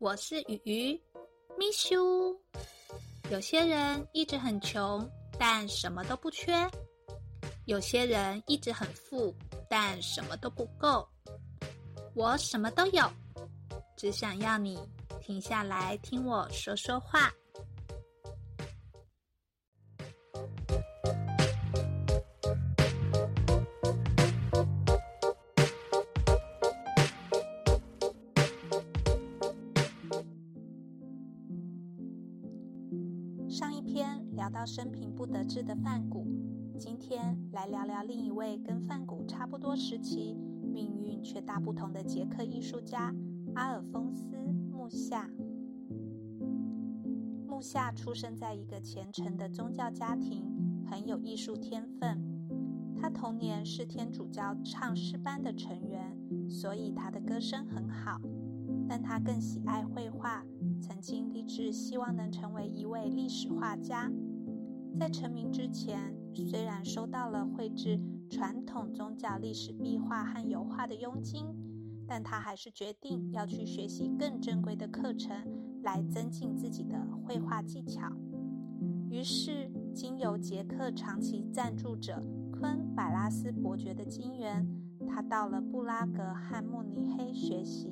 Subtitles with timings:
[0.00, 1.00] 我是鱼鱼
[1.58, 2.40] ，miss you。
[3.32, 5.04] 有些人一直很穷，
[5.36, 6.70] 但什么都不缺；
[7.64, 9.34] 有些人一直很富，
[9.68, 11.04] 但什么都不够。
[12.14, 13.10] 我什么都有，
[13.96, 14.78] 只想要你
[15.20, 17.34] 停下来听我说说话。
[33.48, 36.26] 上一篇聊到生平不得志的范谷，
[36.78, 40.36] 今天来聊聊另一位跟范谷差不多时期、
[40.70, 43.10] 命运却大不同的捷克艺术家
[43.54, 44.36] 阿尔丰斯·
[44.70, 45.30] 穆夏。
[47.46, 50.44] 穆夏出生在一个虔诚的宗教家庭，
[50.84, 52.22] 很有艺术天分。
[53.00, 56.14] 他童年是天主教唱诗班的成员，
[56.50, 58.20] 所以他的歌声很好。
[58.86, 60.44] 但他更喜爱绘画。
[60.80, 64.10] 曾经立志希望能成为一位历史画家。
[64.98, 71.46] 在成名之前，虽然收到了绘制传统宗教历史壁画和油画的佣金，
[72.06, 75.36] 但他还是决定要去学习更珍贵的课程，
[75.82, 78.10] 来增进自己的绘画技巧。
[79.10, 84.66] 于是，经由捷克长期赞助者昆百拉斯伯爵的金援，
[85.06, 87.88] 他到了布拉格和慕尼黑学习。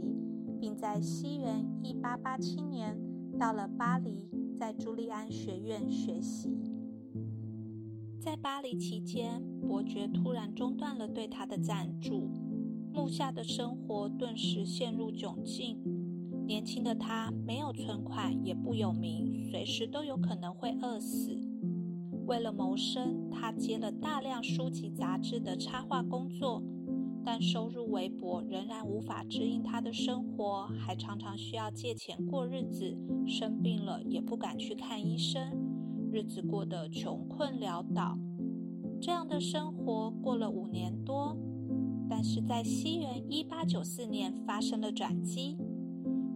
[0.67, 2.98] 并在西元一八八七年
[3.39, 4.28] 到了巴黎，
[4.59, 6.58] 在朱利安学院学习。
[8.19, 12.28] 在巴黎期间，伯爵突然中断了对他的赞助，
[12.92, 15.78] 木下的生活顿时陷入窘境。
[16.45, 21.30] 年轻的他没有存款，也不有名，随时都有可能会饿死。
[22.27, 26.61] 为了谋生，他接了大量书籍杂志的插画工作。
[27.27, 32.96] 但收入微薄，仍然无法支应他的生活，还常常需要借钱过日子。
[33.27, 35.42] 生病了也不敢去看医生，
[36.12, 38.17] 日子过得穷困潦倒。
[39.01, 41.36] 这样的生活过了五年多，
[42.08, 45.58] 但是在西元一八九四年发生了转机。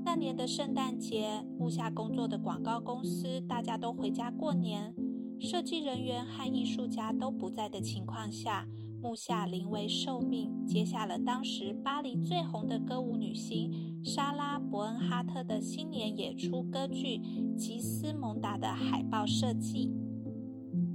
[0.04, 4.92] 那年的圣诞节，木下工作的广告公司大家都回家过年，
[5.38, 8.66] 设计人员和艺术家都不在的情况下。
[9.03, 13.72] 木下临危受命，接下了当时巴黎最红的歌舞女星
[14.05, 17.16] 莎拉·伯恩哈特的新年演出歌剧
[17.56, 19.91] 《吉斯蒙达》的海报设计。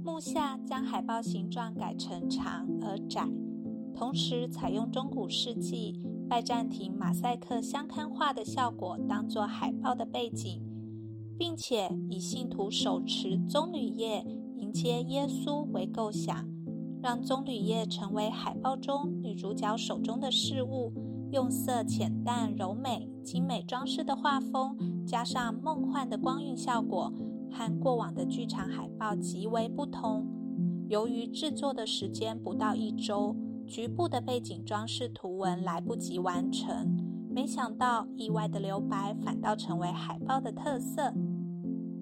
[0.04, 3.28] 木下将海报形状改成长而窄，
[3.92, 10.62] 同时采用中古世纪拜占庭马赛克镶嵌画的效果当做海报的背景，
[11.36, 14.24] 并且以信徒手持棕榈叶
[14.54, 16.55] 迎接耶稣为构想。
[17.06, 20.92] 让棕榈叶成为海报中女主角手中的事物，
[21.30, 27.12] 用色浅淡、柔美、精美装饰的画风，加上梦幻的光晕效果，
[27.48, 30.26] 和过往的剧场海报极为不同。
[30.88, 33.36] 由于制作的时间不到一周，
[33.68, 36.98] 局部的背景装饰图文来不及完成，
[37.30, 41.14] 没想到意外的留白反倒成为海报的特色。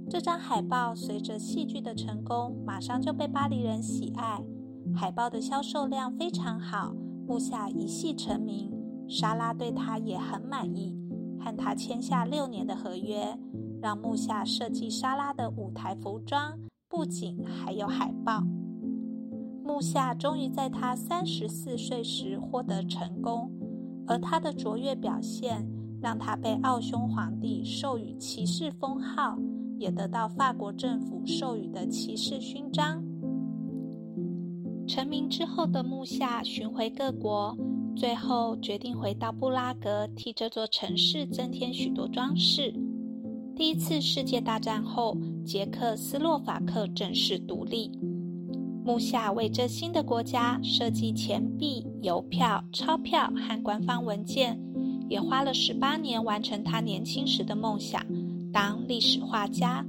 [0.09, 4.43] 这张海报随着戏剧的成功，马上就被巴黎人喜爱。
[4.93, 6.95] 海报的销售量非常好，
[7.29, 8.73] 木下一戏成名。
[9.07, 10.99] 莎拉对他也很满意，
[11.39, 13.39] 和他签下六年的合约，
[13.83, 16.59] 让木下设计莎拉的舞台服装、
[16.89, 18.43] 布景还有海报。
[19.63, 23.51] 木下终于在他三十四岁时获得成功，
[24.07, 25.67] 而他的卓越表现
[26.01, 29.39] 让他被奥匈皇帝授予骑士封号，
[29.79, 33.04] 也得到法国政府授予的骑士勋章。
[34.95, 37.59] 成名之后的木下巡回各国，
[37.97, 42.73] 最后决定回到布拉格，替这座城市增添许多装饰。
[43.57, 47.91] 第一次世界大战后，捷克斯洛伐克正式独立，
[48.85, 54.57] 木下为这新的国家设计钱币、邮票、钞票和官方文件，
[55.09, 58.01] 也花了十八年完成他年轻时的梦想——
[58.55, 59.85] 当历史画家。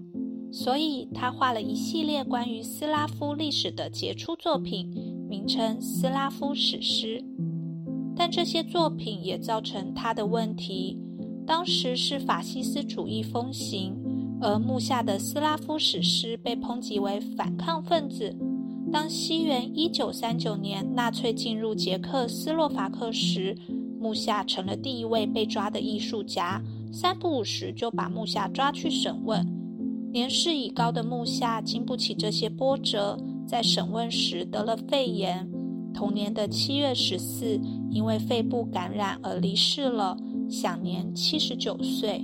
[0.57, 4.89] 所以，他画了一系列关于斯拉夫历史的杰出作品，
[5.27, 7.21] 名称《斯拉夫史诗》。
[8.15, 10.97] 但这些作品也造成他的问题。
[11.45, 13.97] 当时是法西斯主义风行，
[14.39, 18.33] 而木下的斯拉夫史诗被抨击为反抗分子。
[18.93, 23.53] 当西元一九三九年纳粹进入捷克斯洛伐克时，
[23.99, 26.63] 木下成了第一位被抓的艺术家。
[26.93, 29.45] 三不五时就把木下抓去审问。
[30.15, 35.45] 年事已高的木下经不起这些波折，在审问时得了肺炎。
[35.93, 37.59] 同年的七月十四，
[37.91, 40.15] 因为肺部感染而离世了，
[40.49, 42.23] 享年七十九岁。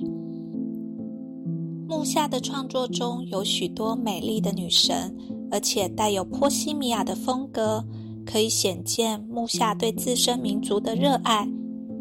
[1.85, 5.13] 木下的创作中有许多美丽的女神，
[5.51, 7.83] 而且带有波西米亚的风格，
[8.25, 11.45] 可以显见木下对自身民族的热爱。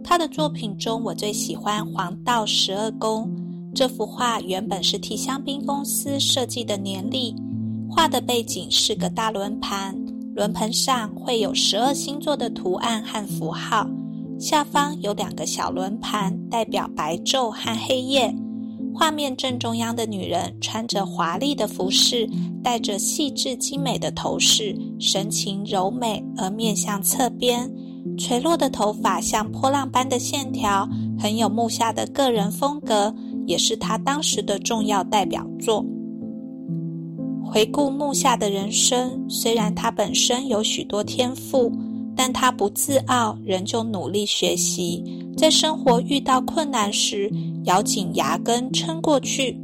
[0.04, 3.28] 他的作品中，我最喜欢《黄道十二宫》
[3.74, 4.40] 这幅画。
[4.40, 7.34] 原本是替香槟公司设计的年历，
[7.88, 9.94] 画的背景是个大轮盘，
[10.34, 13.88] 轮盘上会有十二星座的图案和符号，
[14.38, 18.34] 下方有两个小轮盘，代表白昼和黑夜。
[18.92, 22.28] 画面正中央的女人穿着华丽的服饰，
[22.62, 27.70] 戴着细致精美的头饰，神情柔美而面向侧边，
[28.18, 30.88] 垂落的头发像波浪般的线条，
[31.18, 33.14] 很有木下的个人风格，
[33.50, 35.84] 也是他当时的重要代表作。
[37.44, 41.72] 回顾木下的人生，虽然他本身有许多天赋，
[42.14, 45.02] 但他不自傲，仍旧努力学习，
[45.36, 47.28] 在生活遇到困难时。
[47.64, 49.60] 咬紧牙根撑过去。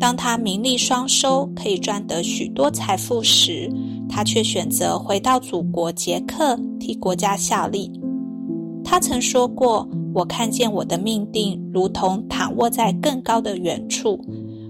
[0.00, 3.70] 当他名利双收，可以赚得许多财富时，
[4.08, 7.92] 他却选择回到祖国捷克，替国家效力。
[8.82, 14.18] 他曾说过：“我看见我的命定如同躺卧在更高的远处，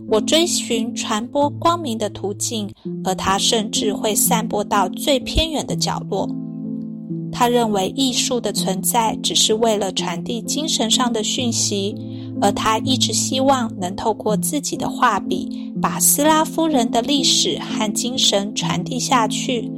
[0.08, 2.70] 我追寻传播光明的途径，
[3.04, 6.28] 而它甚至会散播到最偏远的角落。”
[7.32, 11.94] 他认为艺术的存在只是为了传递精神上的讯息。
[12.42, 19.70] 而他一直希望能透过自己的画笔，把斯拉夫人的历史和精神传递下去。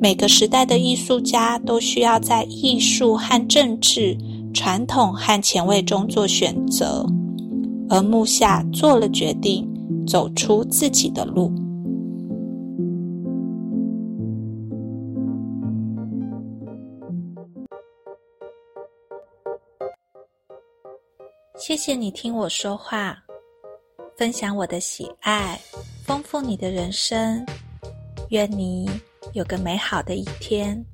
[0.00, 4.16] 每个时代的艺术家都需要在艺术和政治、
[4.58, 7.06] 传统和前卫中做选择，
[7.88, 9.64] 而木下做了决定，
[10.04, 11.52] 走出自己的路。
[21.56, 23.16] 谢谢你听我说话，
[24.16, 25.56] 分享我的喜爱，
[26.04, 27.46] 丰富你的人生。
[28.30, 28.90] 愿你
[29.34, 30.84] 有个美好的一天。